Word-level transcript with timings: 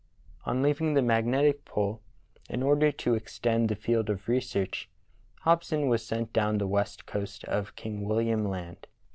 On 0.45 0.63
leaving 0.63 0.95
the 0.95 1.03
magnetic 1.03 1.63
pole, 1.63 2.01
in 2.49 2.63
order 2.63 2.91
to 2.91 3.13
extend 3.13 3.69
the 3.69 3.75
field 3.75 4.09
of 4.09 4.23
search, 4.43 4.89
Hobson 5.41 5.89
was 5.89 6.03
sent 6.03 6.33
down 6.33 6.57
the 6.57 6.65
west 6.65 7.05
coast 7.05 7.43
of 7.43 7.75
King 7.75 8.03
William 8.05 8.43
Land. 8.47 8.87